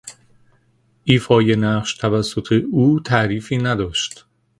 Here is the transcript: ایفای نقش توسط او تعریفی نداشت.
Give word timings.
ایفای 1.03 1.55
نقش 1.55 1.93
توسط 1.97 2.51
او 2.71 2.99
تعریفی 2.99 3.57
نداشت. 3.57 4.25